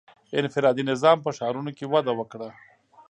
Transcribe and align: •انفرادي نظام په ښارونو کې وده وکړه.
•انفرادي 0.39 0.83
نظام 0.91 1.17
په 1.25 1.29
ښارونو 1.37 1.71
کې 1.77 1.85
وده 1.93 2.11
وکړه. 2.15 2.49